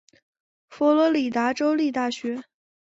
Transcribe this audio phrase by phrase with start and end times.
[0.67, 2.41] 佛罗里达州立大学。